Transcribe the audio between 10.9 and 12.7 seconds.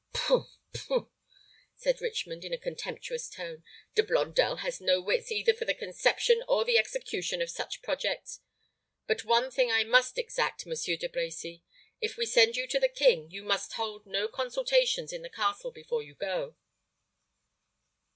De Brecy: if we send you